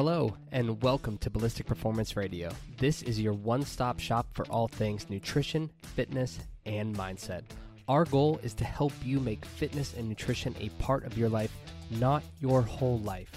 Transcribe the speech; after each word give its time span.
Hello, 0.00 0.34
and 0.52 0.80
welcome 0.82 1.18
to 1.18 1.28
Ballistic 1.28 1.66
Performance 1.66 2.16
Radio. 2.16 2.50
This 2.78 3.02
is 3.02 3.20
your 3.20 3.32
one 3.32 3.64
stop 3.64 4.00
shop 4.00 4.28
for 4.32 4.46
all 4.46 4.68
things 4.68 5.10
nutrition, 5.10 5.70
fitness, 5.82 6.38
and 6.64 6.96
mindset. 6.96 7.42
Our 7.88 8.04
goal 8.04 8.40
is 8.42 8.54
to 8.54 8.64
help 8.64 8.92
you 9.04 9.20
make 9.20 9.44
fitness 9.44 9.94
and 9.98 10.08
nutrition 10.08 10.54
a 10.60 10.68
part 10.82 11.04
of 11.04 11.18
your 11.18 11.28
life, 11.28 11.52
not 11.90 12.22
your 12.40 12.62
whole 12.62 13.00
life. 13.00 13.30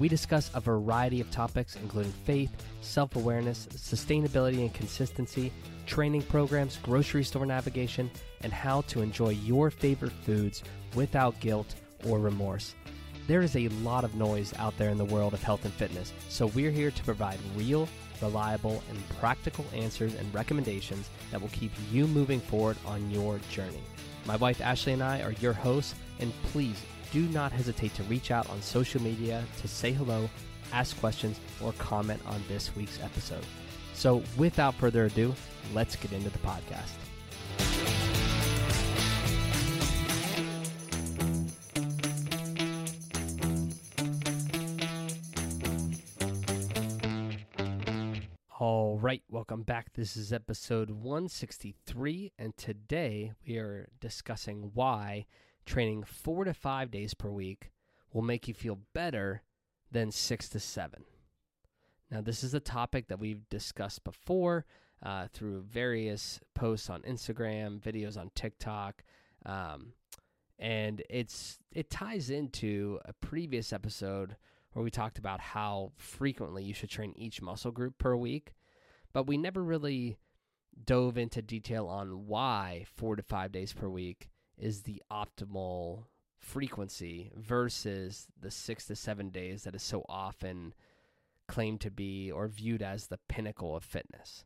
We 0.00 0.08
discuss 0.08 0.50
a 0.54 0.60
variety 0.60 1.20
of 1.20 1.30
topics, 1.30 1.76
including 1.76 2.12
faith, 2.24 2.50
self 2.80 3.16
awareness, 3.16 3.66
sustainability 3.66 4.60
and 4.60 4.72
consistency, 4.72 5.52
training 5.84 6.22
programs, 6.22 6.78
grocery 6.78 7.22
store 7.22 7.44
navigation, 7.44 8.10
and 8.40 8.50
how 8.50 8.80
to 8.82 9.02
enjoy 9.02 9.28
your 9.28 9.70
favorite 9.70 10.12
foods 10.24 10.62
without 10.94 11.38
guilt 11.40 11.74
or 12.08 12.18
remorse. 12.18 12.74
There 13.26 13.42
is 13.42 13.56
a 13.56 13.68
lot 13.68 14.04
of 14.04 14.14
noise 14.14 14.54
out 14.58 14.74
there 14.78 14.88
in 14.88 14.96
the 14.96 15.04
world 15.04 15.34
of 15.34 15.42
health 15.42 15.66
and 15.66 15.74
fitness, 15.74 16.14
so 16.30 16.46
we're 16.46 16.70
here 16.70 16.90
to 16.90 17.04
provide 17.04 17.38
real, 17.54 17.86
reliable, 18.22 18.82
and 18.88 19.08
practical 19.20 19.66
answers 19.74 20.14
and 20.14 20.34
recommendations 20.34 21.10
that 21.30 21.42
will 21.42 21.50
keep 21.50 21.72
you 21.92 22.06
moving 22.06 22.40
forward 22.40 22.78
on 22.86 23.10
your 23.10 23.38
journey. 23.50 23.82
My 24.24 24.36
wife 24.36 24.62
Ashley 24.62 24.94
and 24.94 25.02
I 25.02 25.20
are 25.20 25.32
your 25.32 25.52
hosts, 25.52 25.94
and 26.20 26.32
please 26.44 26.80
do 27.12 27.22
not 27.28 27.52
hesitate 27.52 27.94
to 27.94 28.02
reach 28.04 28.30
out 28.30 28.48
on 28.50 28.62
social 28.62 29.02
media 29.02 29.44
to 29.60 29.68
say 29.68 29.92
hello, 29.92 30.28
ask 30.72 30.98
questions, 31.00 31.40
or 31.62 31.72
comment 31.74 32.20
on 32.26 32.42
this 32.48 32.74
week's 32.76 33.00
episode. 33.02 33.44
So, 33.94 34.22
without 34.36 34.74
further 34.74 35.06
ado, 35.06 35.34
let's 35.74 35.96
get 35.96 36.12
into 36.12 36.30
the 36.30 36.38
podcast. 36.38 36.92
All 48.58 48.98
right, 48.98 49.22
welcome 49.28 49.62
back. 49.62 49.94
This 49.94 50.16
is 50.16 50.32
episode 50.32 50.90
163, 50.90 52.32
and 52.38 52.56
today 52.56 53.32
we 53.46 53.56
are 53.56 53.88
discussing 54.00 54.70
why 54.74 55.26
training 55.70 56.02
four 56.02 56.44
to 56.44 56.52
five 56.52 56.90
days 56.90 57.14
per 57.14 57.30
week 57.30 57.70
will 58.12 58.22
make 58.22 58.48
you 58.48 58.54
feel 58.54 58.80
better 58.92 59.42
than 59.92 60.10
six 60.10 60.48
to 60.48 60.58
seven. 60.58 61.04
Now, 62.10 62.20
this 62.20 62.42
is 62.42 62.54
a 62.54 62.60
topic 62.60 63.06
that 63.06 63.20
we've 63.20 63.48
discussed 63.48 64.02
before 64.02 64.66
uh, 65.00 65.28
through 65.32 65.62
various 65.62 66.40
posts 66.54 66.90
on 66.90 67.02
Instagram, 67.02 67.80
videos 67.80 68.18
on 68.18 68.32
TikTok, 68.34 69.04
um, 69.46 69.92
and 70.58 71.02
it's 71.08 71.60
it 71.70 71.88
ties 71.88 72.30
into 72.30 72.98
a 73.04 73.12
previous 73.12 73.72
episode 73.72 74.34
where 74.72 74.82
we 74.82 74.90
talked 74.90 75.18
about 75.18 75.40
how 75.40 75.92
frequently 75.96 76.64
you 76.64 76.74
should 76.74 76.90
train 76.90 77.12
each 77.16 77.40
muscle 77.40 77.70
group 77.70 77.96
per 77.96 78.16
week, 78.16 78.54
but 79.12 79.28
we 79.28 79.38
never 79.38 79.62
really 79.62 80.18
dove 80.84 81.16
into 81.16 81.40
detail 81.40 81.86
on 81.86 82.26
why 82.26 82.84
four 82.92 83.14
to 83.14 83.22
five 83.22 83.52
days 83.52 83.72
per 83.72 83.88
week 83.88 84.30
is 84.60 84.82
the 84.82 85.02
optimal 85.10 86.04
frequency 86.38 87.32
versus 87.36 88.26
the 88.40 88.50
six 88.50 88.86
to 88.86 88.96
seven 88.96 89.30
days 89.30 89.64
that 89.64 89.74
is 89.74 89.82
so 89.82 90.04
often 90.08 90.74
claimed 91.48 91.80
to 91.80 91.90
be 91.90 92.30
or 92.30 92.46
viewed 92.48 92.82
as 92.82 93.06
the 93.06 93.18
pinnacle 93.28 93.74
of 93.74 93.84
fitness. 93.84 94.44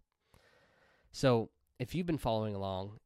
So, 1.13 1.51
if 1.79 1.95
you've 1.95 2.07
been 2.07 2.19
following 2.19 2.55
along 2.55 2.99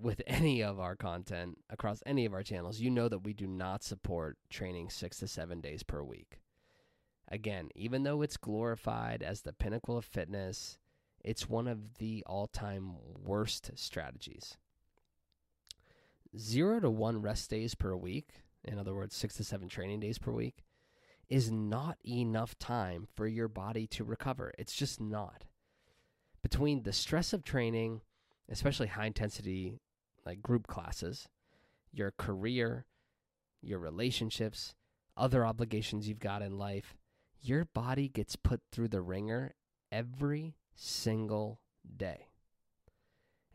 with 0.00 0.22
any 0.26 0.62
of 0.62 0.80
our 0.80 0.96
content 0.96 1.58
across 1.70 2.02
any 2.06 2.24
of 2.24 2.32
our 2.32 2.42
channels, 2.42 2.80
you 2.80 2.90
know 2.90 3.08
that 3.08 3.24
we 3.24 3.32
do 3.32 3.46
not 3.46 3.82
support 3.82 4.38
training 4.50 4.90
six 4.90 5.18
to 5.18 5.28
seven 5.28 5.60
days 5.60 5.82
per 5.82 6.02
week. 6.02 6.40
Again, 7.28 7.70
even 7.74 8.04
though 8.04 8.22
it's 8.22 8.36
glorified 8.36 9.22
as 9.22 9.42
the 9.42 9.52
pinnacle 9.52 9.96
of 9.96 10.04
fitness, 10.04 10.78
it's 11.24 11.48
one 11.48 11.66
of 11.66 11.98
the 11.98 12.22
all 12.26 12.46
time 12.46 12.94
worst 13.24 13.72
strategies. 13.74 14.56
Zero 16.36 16.80
to 16.80 16.90
one 16.90 17.20
rest 17.22 17.50
days 17.50 17.74
per 17.74 17.94
week, 17.94 18.42
in 18.64 18.78
other 18.78 18.94
words, 18.94 19.14
six 19.14 19.36
to 19.36 19.44
seven 19.44 19.68
training 19.68 20.00
days 20.00 20.18
per 20.18 20.32
week, 20.32 20.64
is 21.28 21.50
not 21.50 21.98
enough 22.06 22.58
time 22.58 23.06
for 23.14 23.26
your 23.26 23.48
body 23.48 23.86
to 23.88 24.04
recover. 24.04 24.52
It's 24.58 24.74
just 24.74 25.00
not. 25.00 25.44
Between 26.42 26.82
the 26.82 26.92
stress 26.92 27.32
of 27.32 27.42
training, 27.42 28.02
especially 28.48 28.86
high 28.86 29.06
intensity 29.06 29.80
like 30.24 30.42
group 30.42 30.66
classes, 30.66 31.28
your 31.92 32.12
career, 32.12 32.86
your 33.62 33.78
relationships, 33.78 34.74
other 35.16 35.44
obligations 35.44 36.08
you've 36.08 36.18
got 36.18 36.42
in 36.42 36.58
life, 36.58 36.96
your 37.40 37.64
body 37.64 38.08
gets 38.08 38.36
put 38.36 38.60
through 38.70 38.88
the 38.88 39.00
wringer 39.00 39.54
every 39.90 40.54
single 40.74 41.60
day. 41.96 42.28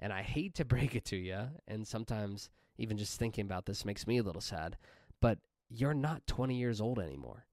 And 0.01 0.11
I 0.11 0.21
hate 0.23 0.55
to 0.55 0.65
break 0.73 0.95
it 0.95 1.05
to 1.05 1.17
you, 1.17 1.49
and 1.67 1.87
sometimes 1.87 2.49
even 2.77 2.97
just 2.97 3.19
thinking 3.19 3.45
about 3.45 3.65
this 3.65 3.85
makes 3.85 4.07
me 4.07 4.17
a 4.17 4.23
little 4.23 4.41
sad, 4.41 4.77
but 5.19 5.39
you're 5.69 5.93
not 5.93 6.27
20 6.27 6.55
years 6.55 6.81
old 6.81 6.99
anymore. 6.99 7.45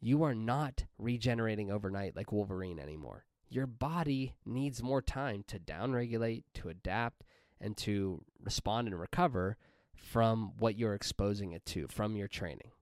You 0.00 0.22
are 0.22 0.34
not 0.34 0.84
regenerating 0.98 1.70
overnight 1.70 2.16
like 2.16 2.32
Wolverine 2.32 2.78
anymore. 2.78 3.24
Your 3.48 3.66
body 3.66 4.34
needs 4.46 4.82
more 4.82 5.02
time 5.02 5.44
to 5.48 5.58
downregulate, 5.58 6.44
to 6.54 6.68
adapt, 6.68 7.24
and 7.60 7.76
to 7.78 8.24
respond 8.42 8.88
and 8.88 8.98
recover 8.98 9.56
from 9.94 10.52
what 10.58 10.76
you're 10.76 10.94
exposing 10.94 11.52
it 11.52 11.64
to 11.66 11.86
from 11.88 12.16
your 12.16 12.28
training. 12.28 12.72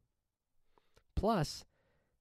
Plus, 1.15 1.65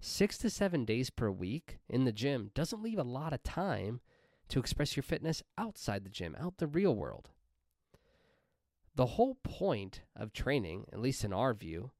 six 0.02 0.38
to 0.40 0.50
seven 0.50 0.84
days 0.84 1.10
per 1.10 1.30
week 1.30 1.78
in 1.88 2.06
the 2.06 2.12
gym 2.12 2.52
doesn't 2.54 2.82
leave 2.82 2.98
a 2.98 3.04
lot 3.04 3.34
of 3.34 3.44
time 3.44 4.02
to 4.50 4.60
express 4.60 4.96
your 4.96 5.04
fitness 5.04 5.44
outside 5.58 6.04
the 6.04 6.10
gym, 6.10 6.36
out 6.40 6.58
the 6.58 6.68
real 6.68 6.96
world. 6.96 7.30
The 8.96 9.06
whole 9.06 9.36
point 9.44 10.02
of 10.16 10.34
training, 10.34 10.86
at 10.92 11.00
least 11.00 11.24
in 11.24 11.32
our 11.32 11.54
view, 11.54 11.92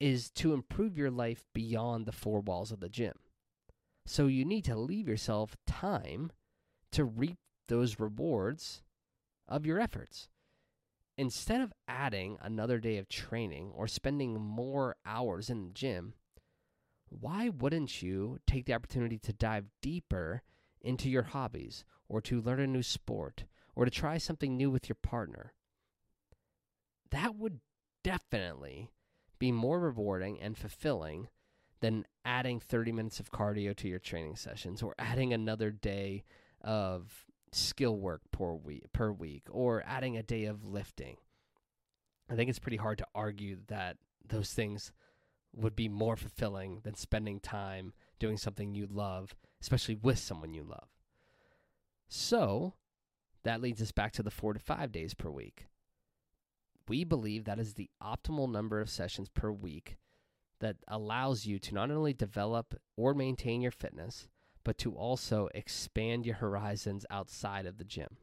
is 0.00 0.30
to 0.30 0.52
improve 0.52 0.98
your 0.98 1.10
life 1.10 1.44
beyond 1.54 2.04
the 2.04 2.12
four 2.12 2.40
walls 2.40 2.72
of 2.72 2.80
the 2.80 2.88
gym. 2.88 3.14
So 4.04 4.26
you 4.26 4.44
need 4.44 4.64
to 4.66 4.76
leave 4.76 5.08
yourself 5.08 5.56
time 5.66 6.30
to 6.92 7.04
reap 7.04 7.38
those 7.68 7.98
rewards 7.98 8.82
of 9.48 9.64
your 9.64 9.80
efforts. 9.80 10.28
Instead 11.16 11.60
of 11.60 11.72
adding 11.86 12.36
another 12.42 12.78
day 12.78 12.98
of 12.98 13.08
training 13.08 13.70
or 13.74 13.86
spending 13.86 14.40
more 14.40 14.96
hours 15.06 15.48
in 15.48 15.64
the 15.64 15.70
gym, 15.70 16.14
why 17.08 17.48
wouldn't 17.48 18.02
you 18.02 18.38
take 18.46 18.66
the 18.66 18.74
opportunity 18.74 19.18
to 19.18 19.32
dive 19.32 19.66
deeper 19.80 20.42
into 20.84 21.08
your 21.08 21.22
hobbies 21.24 21.84
or 22.08 22.20
to 22.22 22.40
learn 22.40 22.60
a 22.60 22.66
new 22.66 22.82
sport 22.82 23.44
or 23.74 23.84
to 23.84 23.90
try 23.90 24.18
something 24.18 24.56
new 24.56 24.70
with 24.70 24.88
your 24.88 24.98
partner? 25.02 25.54
That 27.10 27.34
would 27.36 27.60
definitely 28.02 28.90
be 29.38 29.50
more 29.50 29.80
rewarding 29.80 30.40
and 30.40 30.56
fulfilling 30.56 31.28
than 31.80 32.06
adding 32.24 32.60
30 32.60 32.92
minutes 32.92 33.20
of 33.20 33.30
cardio 33.30 33.74
to 33.76 33.88
your 33.88 33.98
training 33.98 34.36
sessions 34.36 34.82
or 34.82 34.94
adding 34.98 35.32
another 35.32 35.70
day 35.70 36.24
of 36.60 37.26
skill 37.52 37.96
work 37.96 38.22
per 38.32 38.52
week 38.52 38.84
per 38.92 39.12
week 39.12 39.44
or 39.50 39.82
adding 39.86 40.16
a 40.16 40.22
day 40.22 40.44
of 40.44 40.66
lifting. 40.66 41.16
I 42.30 42.34
think 42.34 42.48
it's 42.48 42.58
pretty 42.58 42.78
hard 42.78 42.98
to 42.98 43.06
argue 43.14 43.58
that 43.68 43.96
those 44.26 44.52
things 44.52 44.92
would 45.54 45.76
be 45.76 45.88
more 45.88 46.16
fulfilling 46.16 46.80
than 46.82 46.94
spending 46.94 47.38
time 47.38 47.92
doing 48.18 48.36
something 48.36 48.74
you 48.74 48.88
love, 48.90 49.34
especially 49.64 49.94
with 49.94 50.18
someone 50.18 50.52
you 50.52 50.62
love. 50.62 50.88
So, 52.06 52.74
that 53.44 53.62
leads 53.62 53.80
us 53.80 53.92
back 53.92 54.12
to 54.12 54.22
the 54.22 54.30
4 54.30 54.52
to 54.52 54.60
5 54.60 54.92
days 54.92 55.14
per 55.14 55.30
week. 55.30 55.68
We 56.86 57.02
believe 57.02 57.46
that 57.46 57.58
is 57.58 57.72
the 57.72 57.88
optimal 58.02 58.52
number 58.52 58.82
of 58.82 58.90
sessions 58.90 59.30
per 59.30 59.50
week 59.50 59.96
that 60.60 60.76
allows 60.86 61.46
you 61.46 61.58
to 61.60 61.74
not 61.74 61.90
only 61.90 62.12
develop 62.12 62.74
or 62.94 63.14
maintain 63.14 63.62
your 63.62 63.70
fitness, 63.70 64.28
but 64.64 64.76
to 64.78 64.92
also 64.92 65.48
expand 65.54 66.26
your 66.26 66.36
horizons 66.36 67.06
outside 67.10 67.64
of 67.64 67.78
the 67.78 67.84
gym. 67.84 68.18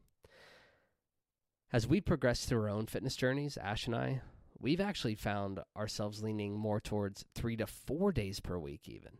As 1.73 1.87
we 1.87 2.01
progress 2.01 2.45
through 2.45 2.61
our 2.61 2.69
own 2.69 2.85
fitness 2.85 3.15
journeys, 3.15 3.57
Ash 3.57 3.87
and 3.87 3.95
I, 3.95 4.21
we've 4.59 4.79
actually 4.79 5.15
found 5.15 5.59
ourselves 5.75 6.21
leaning 6.21 6.55
more 6.55 6.79
towards 6.79 7.25
three 7.33 7.55
to 7.55 7.65
four 7.65 8.11
days 8.11 8.39
per 8.39 8.59
week, 8.59 8.81
even, 8.85 9.13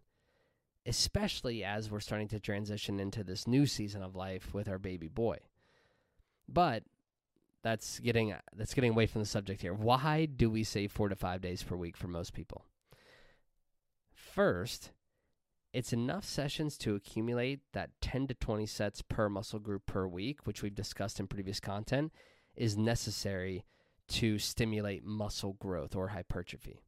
especially 0.85 1.63
as 1.63 1.91
we're 1.91 1.99
starting 1.99 2.27
to 2.29 2.39
transition 2.39 2.99
into 2.99 3.23
this 3.23 3.47
new 3.47 3.65
season 3.65 4.01
of 4.01 4.15
life 4.15 4.53
with 4.53 4.67
our 4.67 4.79
baby 4.79 5.07
boy. 5.07 5.37
But 6.47 6.83
that's 7.63 7.99
getting 7.99 8.33
that's 8.55 8.73
getting 8.73 8.91
away 8.91 9.05
from 9.05 9.21
the 9.21 9.27
subject 9.27 9.61
here. 9.61 9.73
Why 9.73 10.25
do 10.25 10.49
we 10.49 10.63
say 10.63 10.87
four 10.87 11.09
to 11.09 11.15
five 11.15 11.41
days 11.41 11.63
per 11.63 11.75
week 11.75 11.95
for 11.95 12.07
most 12.07 12.33
people? 12.33 12.65
First, 14.13 14.91
it's 15.73 15.93
enough 15.93 16.25
sessions 16.25 16.77
to 16.79 16.95
accumulate 16.95 17.59
that 17.73 17.91
10 18.01 18.27
to 18.27 18.33
20 18.33 18.65
sets 18.65 19.01
per 19.01 19.29
muscle 19.29 19.59
group 19.59 19.85
per 19.85 20.07
week, 20.07 20.45
which 20.45 20.61
we've 20.61 20.75
discussed 20.75 21.19
in 21.19 21.27
previous 21.27 21.59
content, 21.59 22.11
is 22.55 22.77
necessary 22.77 23.63
to 24.09 24.37
stimulate 24.37 25.05
muscle 25.05 25.53
growth 25.53 25.95
or 25.95 26.09
hypertrophy. 26.09 26.81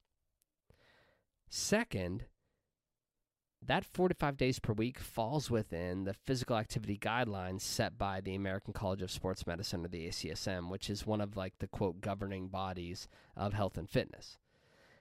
Second, 1.49 2.25
that 3.67 3.85
45 3.85 4.37
days 4.37 4.59
per 4.59 4.73
week 4.73 4.99
falls 4.99 5.49
within 5.49 6.03
the 6.03 6.13
physical 6.13 6.57
activity 6.57 6.97
guidelines 6.97 7.61
set 7.61 7.97
by 7.97 8.21
the 8.21 8.35
American 8.35 8.73
College 8.73 9.01
of 9.01 9.11
Sports 9.11 9.47
Medicine 9.47 9.85
or 9.85 9.89
the 9.89 10.07
ACSM, 10.07 10.69
which 10.69 10.89
is 10.89 11.05
one 11.05 11.21
of 11.21 11.37
like 11.37 11.59
the 11.59 11.67
quote 11.67 12.01
governing 12.01 12.47
bodies 12.47 13.07
of 13.35 13.53
health 13.53 13.77
and 13.77 13.89
fitness. 13.89 14.37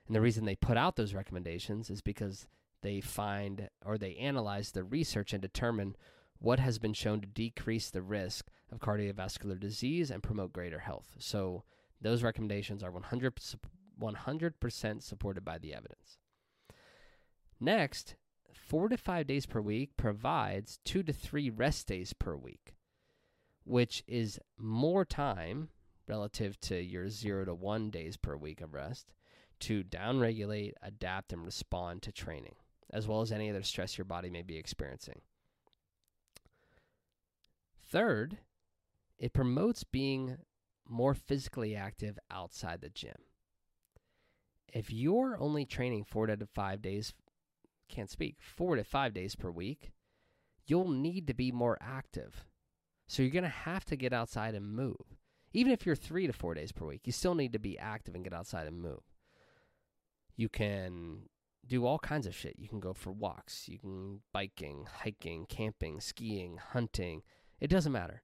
And 0.07 0.15
the 0.15 0.21
reason 0.21 0.45
they 0.45 0.55
put 0.55 0.77
out 0.77 0.95
those 0.95 1.13
recommendations 1.13 1.89
is 1.89 2.01
because 2.01 2.47
they 2.81 3.01
find 3.01 3.69
or 3.85 3.97
they 3.97 4.15
analyze 4.15 4.71
the 4.71 4.83
research 4.83 5.33
and 5.33 5.41
determine 5.41 5.95
what 6.39 6.59
has 6.59 6.77
been 6.77 6.93
shown 6.93 7.21
to 7.21 7.27
decrease 7.27 7.89
the 7.89 8.01
risk 8.01 8.49
of 8.71 8.79
cardiovascular 8.79 9.59
disease 9.59 10.11
and 10.11 10.21
promote 10.21 10.51
greater 10.51 10.79
health. 10.79 11.15
So 11.17 11.63
those 12.01 12.23
recommendations 12.23 12.83
are 12.83 12.91
100 12.91 13.39
100% 14.01 15.01
supported 15.03 15.45
by 15.45 15.57
the 15.57 15.73
evidence. 15.73 16.17
Next, 17.59 18.15
4 18.53 18.89
to 18.89 18.97
5 18.97 19.27
days 19.27 19.45
per 19.45 19.61
week 19.61 19.97
provides 19.97 20.79
2 20.85 21.03
to 21.03 21.13
3 21.13 21.49
rest 21.49 21.87
days 21.87 22.13
per 22.13 22.35
week, 22.35 22.75
which 23.63 24.03
is 24.07 24.39
more 24.57 25.05
time 25.05 25.69
relative 26.07 26.59
to 26.61 26.81
your 26.81 27.09
0 27.09 27.45
to 27.45 27.53
1 27.53 27.89
days 27.89 28.17
per 28.17 28.35
week 28.35 28.61
of 28.61 28.73
rest 28.73 29.13
to 29.61 29.83
downregulate, 29.83 30.73
adapt 30.81 31.31
and 31.31 31.45
respond 31.45 32.01
to 32.01 32.11
training 32.11 32.55
as 32.93 33.07
well 33.07 33.21
as 33.21 33.31
any 33.31 33.49
other 33.49 33.63
stress 33.63 33.97
your 33.97 34.05
body 34.05 34.29
may 34.29 34.43
be 34.43 34.55
experiencing. 34.55 35.21
Third, 37.91 38.37
it 39.17 39.33
promotes 39.33 39.83
being 39.83 40.37
more 40.87 41.15
physically 41.15 41.75
active 41.75 42.19
outside 42.29 42.81
the 42.81 42.89
gym. 42.89 43.15
If 44.71 44.91
you're 44.91 45.37
only 45.39 45.65
training 45.65 46.03
four 46.03 46.27
to 46.27 46.37
five 46.53 46.81
days, 46.81 47.13
can't 47.93 48.09
speak, 48.09 48.37
four 48.39 48.75
to 48.75 48.83
five 48.83 49.13
days 49.13 49.35
per 49.35 49.51
week, 49.51 49.91
you'll 50.65 50.89
need 50.89 51.27
to 51.27 51.33
be 51.33 51.51
more 51.51 51.77
active. 51.81 52.45
So 53.07 53.21
you're 53.21 53.31
going 53.31 53.43
to 53.43 53.49
have 53.49 53.85
to 53.85 53.95
get 53.95 54.13
outside 54.13 54.55
and 54.55 54.73
move. 54.73 55.17
Even 55.53 55.71
if 55.71 55.85
you're 55.85 55.95
three 55.95 56.25
to 56.25 56.33
four 56.33 56.53
days 56.53 56.71
per 56.71 56.85
week, 56.85 57.01
you 57.05 57.11
still 57.11 57.35
need 57.35 57.53
to 57.53 57.59
be 57.59 57.77
active 57.77 58.15
and 58.15 58.23
get 58.23 58.33
outside 58.33 58.65
and 58.65 58.81
move. 58.81 59.03
You 60.35 60.49
can 60.49 61.29
do 61.65 61.85
all 61.85 61.99
kinds 61.99 62.25
of 62.25 62.35
shit. 62.35 62.55
You 62.57 62.67
can 62.67 62.79
go 62.79 62.93
for 62.93 63.11
walks, 63.11 63.69
you 63.69 63.77
can 63.77 64.21
biking, 64.33 64.87
hiking, 65.01 65.45
camping, 65.47 66.01
skiing, 66.01 66.57
hunting. 66.57 67.21
It 67.59 67.69
doesn't 67.69 67.91
matter. 67.91 68.23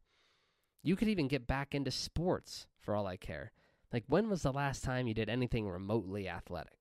You 0.81 0.95
could 0.95 1.07
even 1.07 1.27
get 1.27 1.45
back 1.45 1.75
into 1.75 1.91
sports 1.91 2.67
for 2.79 2.95
all 2.95 3.05
I 3.05 3.17
care. 3.17 3.51
Like 3.93 4.05
when 4.07 4.29
was 4.29 4.41
the 4.41 4.51
last 4.51 4.83
time 4.83 5.07
you 5.07 5.13
did 5.13 5.29
anything 5.29 5.69
remotely 5.69 6.27
athletic? 6.27 6.78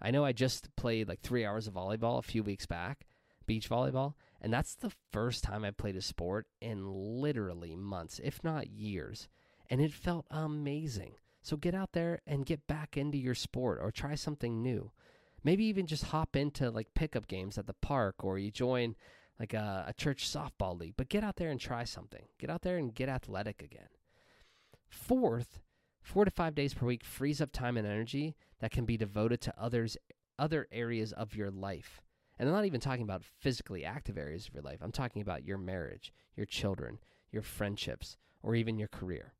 I 0.00 0.10
know 0.10 0.24
I 0.24 0.32
just 0.32 0.74
played 0.76 1.08
like 1.08 1.20
3 1.20 1.44
hours 1.44 1.66
of 1.66 1.74
volleyball 1.74 2.18
a 2.18 2.22
few 2.22 2.42
weeks 2.42 2.66
back, 2.66 3.06
beach 3.46 3.68
volleyball, 3.68 4.14
and 4.40 4.52
that's 4.52 4.74
the 4.74 4.92
first 5.12 5.42
time 5.42 5.64
I 5.64 5.70
played 5.70 5.96
a 5.96 6.02
sport 6.02 6.46
in 6.60 6.86
literally 6.86 7.74
months, 7.74 8.20
if 8.22 8.44
not 8.44 8.70
years, 8.70 9.28
and 9.70 9.80
it 9.80 9.92
felt 9.92 10.26
amazing. 10.30 11.14
So 11.42 11.56
get 11.56 11.74
out 11.74 11.92
there 11.92 12.20
and 12.26 12.44
get 12.44 12.66
back 12.66 12.96
into 12.96 13.18
your 13.18 13.34
sport 13.34 13.78
or 13.80 13.90
try 13.90 14.16
something 14.16 14.62
new. 14.62 14.90
Maybe 15.44 15.64
even 15.66 15.86
just 15.86 16.06
hop 16.06 16.34
into 16.34 16.70
like 16.70 16.94
pickup 16.94 17.28
games 17.28 17.56
at 17.56 17.68
the 17.68 17.72
park 17.72 18.24
or 18.24 18.36
you 18.36 18.50
join 18.50 18.96
like 19.38 19.54
a, 19.54 19.84
a 19.86 19.92
church 19.92 20.28
softball 20.28 20.78
league. 20.78 20.94
But 20.96 21.08
get 21.08 21.22
out 21.22 21.36
there 21.36 21.50
and 21.50 21.60
try 21.60 21.84
something. 21.84 22.24
Get 22.40 22.50
out 22.50 22.62
there 22.62 22.78
and 22.78 22.92
get 22.92 23.08
athletic 23.08 23.62
again. 23.62 23.86
Fourth, 24.88 25.60
four 26.06 26.24
to 26.24 26.30
five 26.30 26.54
days 26.54 26.72
per 26.72 26.86
week 26.86 27.04
frees 27.04 27.40
up 27.40 27.50
time 27.50 27.76
and 27.76 27.86
energy 27.86 28.36
that 28.60 28.70
can 28.70 28.84
be 28.84 28.96
devoted 28.96 29.40
to 29.40 29.54
others 29.58 29.96
other 30.38 30.68
areas 30.70 31.12
of 31.12 31.34
your 31.34 31.50
life. 31.50 32.00
And 32.38 32.48
I'm 32.48 32.54
not 32.54 32.64
even 32.64 32.80
talking 32.80 33.02
about 33.02 33.24
physically 33.24 33.84
active 33.84 34.16
areas 34.16 34.46
of 34.46 34.54
your 34.54 34.62
life. 34.62 34.78
I'm 34.82 34.92
talking 34.92 35.20
about 35.20 35.44
your 35.44 35.58
marriage, 35.58 36.12
your 36.36 36.46
children, 36.46 37.00
your 37.32 37.42
friendships, 37.42 38.16
or 38.42 38.54
even 38.54 38.78
your 38.78 38.88
career. 38.88 39.32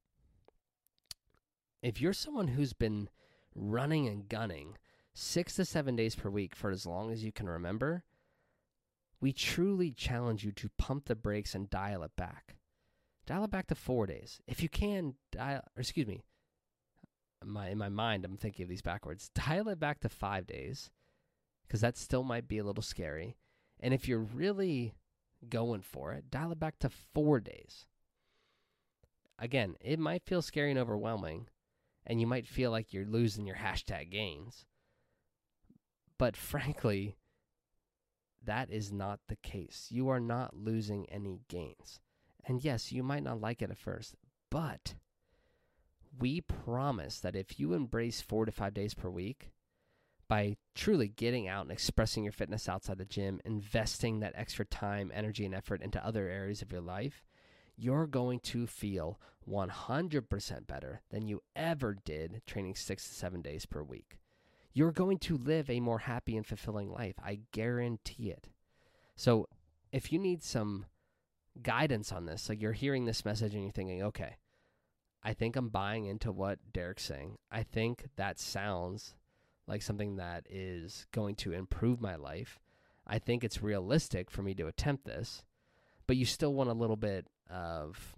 If 1.83 2.01
you're 2.01 2.13
someone 2.13 2.49
who's 2.49 2.73
been 2.73 3.11
running 3.55 4.09
and 4.09 4.29
gunning 4.29 4.77
six 5.15 5.55
to 5.57 5.65
seven 5.65 5.95
days 5.95 6.17
per 6.17 6.31
week 6.31 6.57
for 6.57 6.71
as 6.71 6.85
long 6.85 7.13
as 7.13 7.23
you 7.23 7.31
can 7.31 7.49
remember, 7.49 8.03
we 9.21 9.33
truly 9.33 9.93
challenge 9.93 10.45
you 10.45 10.51
to 10.53 10.71
pump 10.79 11.05
the 11.05 11.15
brakes 11.15 11.55
and 11.55 11.71
dial 11.71 12.03
it 12.03 12.17
back. 12.17 12.57
Dial 13.25 13.45
it 13.45 13.51
back 13.51 13.69
to 13.69 13.77
four 13.77 14.07
days. 14.07 14.41
If 14.49 14.63
you 14.63 14.69
can, 14.69 15.15
dial, 15.31 15.63
or 15.77 15.81
excuse 15.81 16.07
me, 16.07 16.25
my, 17.47 17.69
in 17.69 17.79
my 17.79 17.89
mind, 17.89 18.25
I'm 18.25 18.37
thinking 18.37 18.65
of 18.65 18.69
these 18.69 18.83
backwards. 18.83 19.31
Dial 19.35 19.69
it 19.69 19.81
back 19.81 20.01
to 20.01 20.09
five 20.09 20.47
days, 20.47 20.91
because 21.67 21.81
that 21.81 21.97
still 21.97 22.23
might 22.23 22.49
be 22.49 22.59
a 22.59 22.65
little 22.65 22.83
scary. 22.83 23.37
And 23.81 23.93
if 23.93 24.09
you're 24.09 24.21
really 24.21 24.95
going 25.49 25.83
for 25.83 26.13
it, 26.13 26.31
dial 26.31 26.53
it 26.53 26.59
back 26.59 26.79
to 26.81 26.91
four 26.91 27.41
days. 27.41 27.87
Again, 29.39 29.77
it 29.81 29.99
might 29.99 30.25
feel 30.25 30.41
scary 30.43 30.71
and 30.71 30.79
overwhelming, 30.79 31.49
and 32.07 32.21
you 32.21 32.27
might 32.27 32.47
feel 32.47 32.71
like 32.71 32.93
you're 32.93 33.05
losing 33.05 33.47
your 33.47 33.57
hashtag 33.57 34.11
gains. 34.11 34.65
But 36.19 36.37
frankly, 36.37 37.17
that 38.43 38.71
is 38.71 38.91
not 38.91 39.21
the 39.29 39.37
case. 39.37 39.89
You 39.91 40.09
are 40.09 40.21
not 40.21 40.57
losing 40.57 41.05
any 41.11 41.41
gains. 41.49 42.01
And 42.47 42.65
yes, 42.65 42.93
you 42.93 43.03
might 43.03 43.25
not 43.25 43.41
like 43.41 43.61
it 43.61 43.71
at 43.71 43.77
first, 43.77 44.15
but 44.51 44.95
we 46.19 46.41
promise 46.41 47.21
that 47.21 47.37
if 47.37 47.59
you 47.59 47.75
embrace 47.75 48.21
four 48.21 48.45
to 48.47 48.53
five 48.53 48.75
days 48.75 48.95
per 48.95 49.09
week, 49.09 49.51
by 50.29 50.57
truly 50.75 51.09
getting 51.09 51.47
out 51.47 51.63
and 51.63 51.71
expressing 51.71 52.25
your 52.25 52.33
fitness 52.33 52.69
outside 52.69 52.99
the 52.99 53.05
gym, 53.05 53.41
investing 53.45 54.21
that 54.21 54.35
extra 54.37 54.65
time, 54.65 55.13
energy, 55.15 55.45
and 55.45 55.55
effort 55.55 55.81
into 55.83 56.05
other 56.05 56.29
areas 56.29 56.63
of 56.63 56.73
your 56.73 56.81
life, 56.81 57.25
you're 57.77 58.07
going 58.07 58.41
to 58.41 58.67
feel 58.67 59.21
100% 59.49 60.67
better 60.67 61.03
than 61.11 61.29
you 61.29 61.43
ever 61.55 61.97
did 62.05 62.43
training 62.45 62.75
six 62.75 63.09
to 63.09 63.15
seven 63.15 63.41
days 63.41 63.67
per 63.67 63.83
week 63.83 64.19
you're 64.77 64.93
going 64.93 65.17
to 65.17 65.39
live 65.39 65.71
a 65.71 65.81
more 65.81 66.01
happy 66.01 66.37
and 66.37 66.47
fulfilling 66.47 66.93
life. 66.93 67.15
I 67.25 67.39
guarantee 67.51 68.29
it. 68.29 68.51
So, 69.17 69.49
if 69.91 70.13
you 70.13 70.19
need 70.19 70.43
some 70.43 70.85
guidance 71.63 72.13
on 72.13 72.27
this, 72.27 72.51
like 72.51 72.61
you're 72.61 72.73
hearing 72.73 73.07
this 73.07 73.25
message 73.25 73.55
and 73.55 73.63
you're 73.63 73.73
thinking, 73.73 74.03
okay, 74.03 74.37
I 75.27 75.33
think 75.33 75.57
I'm 75.57 75.71
buying 75.71 76.05
into 76.05 76.31
what 76.31 76.61
Derek's 76.73 77.03
saying. 77.03 77.39
I 77.51 77.65
think 77.65 78.05
that 78.15 78.39
sounds 78.39 79.17
like 79.67 79.83
something 79.83 80.17
that 80.17 80.47
is 80.49 81.09
going 81.11 81.35
to 81.37 81.53
improve 81.53 82.01
my 82.01 82.15
life. 82.15 82.61
I 83.05 83.19
think 83.19 83.43
it's 83.43 83.61
realistic 83.61 84.31
for 84.31 84.43
me 84.43 84.55
to 84.55 84.69
attempt 84.69 85.05
this, 85.05 85.43
but 86.07 86.17
you 86.17 86.25
still 86.27 86.55
want 86.55 86.71
a 86.71 86.75
little 86.75 86.97
bit 86.97 87.27
of 87.51 88.15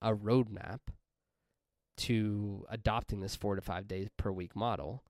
a 0.00 0.14
roadmap 0.14 0.78
to 1.96 2.64
adopting 2.70 3.18
this 3.18 3.34
four 3.34 3.56
to 3.56 3.60
five 3.60 3.88
days 3.88 4.08
per 4.16 4.30
week 4.30 4.54
model 4.54 5.02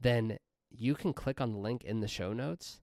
then 0.00 0.38
you 0.70 0.94
can 0.94 1.12
click 1.12 1.40
on 1.40 1.52
the 1.52 1.58
link 1.58 1.84
in 1.84 2.00
the 2.00 2.08
show 2.08 2.32
notes 2.32 2.80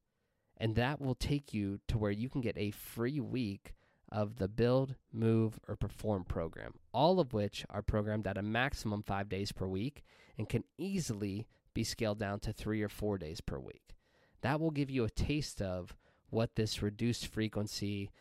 and 0.58 0.76
that 0.76 1.02
will 1.02 1.16
take 1.16 1.54
you 1.54 1.80
to 1.88 1.98
where 1.98 2.12
you 2.12 2.30
can 2.30 2.42
get 2.42 2.58
a 2.58 2.72
free 2.72 3.20
week 3.20 3.74
of 4.12 4.38
the 4.38 4.48
Build, 4.48 4.96
Move, 5.14 5.60
or 5.68 5.76
Perform 5.76 6.26
program, 6.26 6.74
all 6.94 7.20
of 7.20 7.34
which 7.34 7.66
are 7.70 7.82
programmed 7.82 8.28
at 8.28 8.38
a 8.38 8.42
maximum 8.42 9.04
five 9.04 9.30
days 9.30 9.52
per 9.52 9.68
week 9.68 10.04
and 10.38 10.50
can 10.50 10.64
easily 10.78 11.48
be 11.74 11.84
scaled 11.84 12.20
down 12.20 12.40
to 12.42 12.52
three 12.52 12.82
or 12.82 12.90
four 12.90 13.18
days 13.18 13.42
per 13.42 13.58
week. 13.58 13.96
That 14.42 14.60
will 14.60 14.72
give 14.72 14.90
you 14.90 15.04
a 15.06 15.10
taste 15.10 15.62
of 15.62 15.96
what 16.30 16.56
this 16.56 16.82
reduced 16.82 17.28
frequency, 17.28 18.12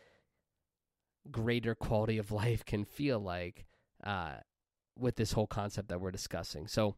greater 1.29 1.75
quality 1.75 2.17
of 2.17 2.31
life 2.31 2.63
can 2.65 2.85
feel 2.85 3.19
like 3.19 3.65
uh, 4.03 4.35
with 4.97 5.15
this 5.15 5.33
whole 5.33 5.47
concept 5.47 5.89
that 5.89 5.99
we're 5.99 6.11
discussing. 6.11 6.67
So, 6.67 6.95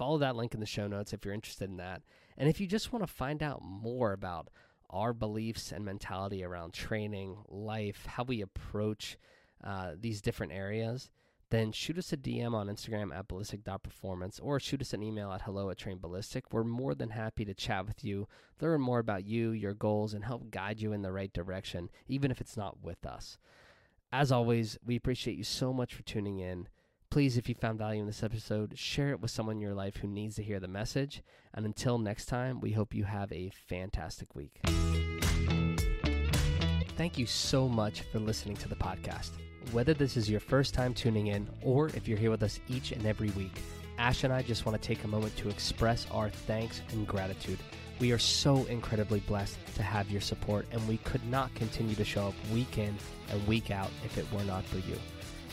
Follow 0.00 0.16
that 0.16 0.34
link 0.34 0.54
in 0.54 0.60
the 0.60 0.66
show 0.66 0.86
notes 0.86 1.12
if 1.12 1.26
you're 1.26 1.34
interested 1.34 1.68
in 1.68 1.76
that. 1.76 2.00
And 2.38 2.48
if 2.48 2.58
you 2.58 2.66
just 2.66 2.90
want 2.90 3.06
to 3.06 3.12
find 3.12 3.42
out 3.42 3.60
more 3.62 4.12
about 4.12 4.48
our 4.90 5.12
beliefs 5.12 5.72
and 5.72 5.84
mentality 5.84 6.44
around 6.44 6.72
training, 6.72 7.36
life, 7.48 8.06
how 8.06 8.24
we 8.24 8.40
approach 8.40 9.16
uh, 9.62 9.92
these 9.98 10.20
different 10.20 10.52
areas, 10.52 11.10
then 11.50 11.72
shoot 11.72 11.98
us 11.98 12.12
a 12.12 12.16
DM 12.16 12.54
on 12.54 12.68
Instagram 12.68 13.14
at 13.14 13.26
ballistic.performance 13.26 14.38
or 14.40 14.60
shoot 14.60 14.80
us 14.80 14.92
an 14.92 15.02
email 15.02 15.32
at 15.32 15.42
hello 15.42 15.68
at 15.70 15.78
trainballistic. 15.78 16.42
We're 16.52 16.64
more 16.64 16.94
than 16.94 17.10
happy 17.10 17.44
to 17.44 17.54
chat 17.54 17.86
with 17.86 18.04
you, 18.04 18.28
learn 18.60 18.80
more 18.80 19.00
about 19.00 19.24
you, 19.24 19.50
your 19.50 19.74
goals, 19.74 20.14
and 20.14 20.24
help 20.24 20.50
guide 20.50 20.80
you 20.80 20.92
in 20.92 21.02
the 21.02 21.12
right 21.12 21.32
direction, 21.32 21.90
even 22.06 22.30
if 22.30 22.40
it's 22.40 22.56
not 22.56 22.82
with 22.82 23.04
us. 23.04 23.36
As 24.12 24.32
always, 24.32 24.78
we 24.84 24.96
appreciate 24.96 25.36
you 25.36 25.44
so 25.44 25.72
much 25.72 25.94
for 25.94 26.02
tuning 26.02 26.38
in. 26.38 26.68
Please, 27.10 27.36
if 27.36 27.48
you 27.48 27.56
found 27.56 27.76
value 27.76 28.00
in 28.00 28.06
this 28.06 28.22
episode, 28.22 28.78
share 28.78 29.10
it 29.10 29.20
with 29.20 29.32
someone 29.32 29.56
in 29.56 29.60
your 29.62 29.74
life 29.74 29.96
who 29.96 30.06
needs 30.06 30.36
to 30.36 30.44
hear 30.44 30.60
the 30.60 30.68
message. 30.68 31.24
And 31.52 31.66
until 31.66 31.98
next 31.98 32.26
time, 32.26 32.60
we 32.60 32.70
hope 32.70 32.94
you 32.94 33.02
have 33.02 33.32
a 33.32 33.50
fantastic 33.66 34.36
week. 34.36 34.60
Thank 36.96 37.18
you 37.18 37.26
so 37.26 37.68
much 37.68 38.02
for 38.02 38.20
listening 38.20 38.56
to 38.58 38.68
the 38.68 38.76
podcast. 38.76 39.30
Whether 39.72 39.92
this 39.92 40.16
is 40.16 40.30
your 40.30 40.38
first 40.38 40.72
time 40.72 40.94
tuning 40.94 41.26
in 41.26 41.50
or 41.62 41.88
if 41.88 42.06
you're 42.06 42.16
here 42.16 42.30
with 42.30 42.44
us 42.44 42.60
each 42.68 42.92
and 42.92 43.04
every 43.04 43.30
week, 43.30 43.60
Ash 43.98 44.22
and 44.22 44.32
I 44.32 44.42
just 44.42 44.64
want 44.64 44.80
to 44.80 44.86
take 44.86 45.02
a 45.02 45.08
moment 45.08 45.36
to 45.38 45.48
express 45.48 46.06
our 46.12 46.30
thanks 46.30 46.80
and 46.92 47.08
gratitude. 47.08 47.58
We 47.98 48.12
are 48.12 48.18
so 48.18 48.66
incredibly 48.66 49.18
blessed 49.20 49.58
to 49.74 49.82
have 49.82 50.12
your 50.12 50.20
support, 50.20 50.64
and 50.70 50.86
we 50.86 50.98
could 50.98 51.26
not 51.26 51.52
continue 51.56 51.96
to 51.96 52.04
show 52.04 52.28
up 52.28 52.34
week 52.52 52.78
in 52.78 52.96
and 53.30 53.46
week 53.48 53.72
out 53.72 53.90
if 54.04 54.16
it 54.16 54.32
were 54.32 54.44
not 54.44 54.64
for 54.64 54.78
you. 54.78 54.96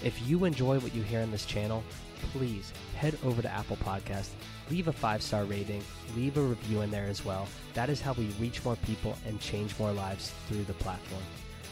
If 0.03 0.27
you 0.27 0.45
enjoy 0.45 0.79
what 0.79 0.93
you 0.93 1.01
hear 1.01 1.21
on 1.21 1.31
this 1.31 1.45
channel, 1.45 1.83
please 2.31 2.71
head 2.95 3.17
over 3.23 3.41
to 3.41 3.51
Apple 3.51 3.77
Podcast, 3.77 4.29
leave 4.69 4.87
a 4.87 4.93
five 4.93 5.21
star 5.21 5.45
rating, 5.45 5.83
leave 6.15 6.37
a 6.37 6.41
review 6.41 6.81
in 6.81 6.91
there 6.91 7.07
as 7.07 7.25
well. 7.25 7.47
That 7.73 7.89
is 7.89 8.01
how 8.01 8.13
we 8.13 8.25
reach 8.39 8.63
more 8.63 8.75
people 8.77 9.17
and 9.25 9.39
change 9.39 9.77
more 9.79 9.91
lives 9.91 10.33
through 10.47 10.63
the 10.63 10.73
platform. 10.73 11.23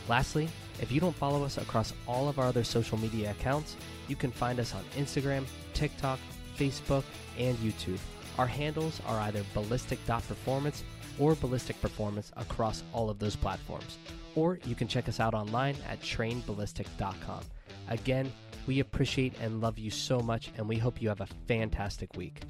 Lastly, 0.08 0.50
if 0.82 0.92
you 0.92 1.00
don't 1.00 1.16
follow 1.16 1.44
us 1.44 1.58
across 1.58 1.94
all 2.08 2.30
of 2.30 2.38
our 2.40 2.46
other 2.46 2.64
social 2.64 2.98
media 2.98 3.32
accounts, 3.32 3.76
you 4.08 4.16
can 4.16 4.32
find 4.32 4.60
us 4.60 4.74
on 4.76 4.84
Instagram, 4.96 5.46
TikTok, 5.74 6.20
Facebook, 6.58 7.04
and 7.38 7.58
YouTube. 7.58 8.00
Our 8.38 8.48
handles 8.48 9.02
are 9.08 9.20
either 9.22 9.44
ballistic.performance 9.54 10.84
or 11.18 11.36
ballistic 11.36 11.80
performance 11.82 12.32
across 12.36 12.84
all 12.94 13.10
of 13.10 13.20
those 13.20 13.36
platforms. 13.36 13.98
Or 14.36 14.60
you 14.66 14.76
can 14.76 14.88
check 14.88 15.08
us 15.08 15.20
out 15.20 15.34
online 15.34 15.76
at 15.88 16.02
trainballistic.com. 16.02 17.42
Again, 17.90 18.32
we 18.68 18.80
appreciate 18.80 19.34
and 19.42 19.62
love 19.62 19.78
you 19.78 19.92
so 19.92 20.20
much, 20.20 20.52
and 20.58 20.68
we 20.68 20.78
hope 20.78 21.02
you 21.02 21.10
have 21.10 21.22
a 21.22 21.28
fantastic 21.48 22.16
week. 22.16 22.42